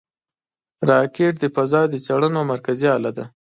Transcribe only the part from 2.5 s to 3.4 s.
مرکزي اله ده